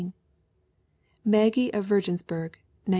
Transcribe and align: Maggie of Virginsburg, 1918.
Maggie 1.23 1.71
of 1.73 1.85
Virginsburg, 1.85 2.53
1918. 2.85 2.87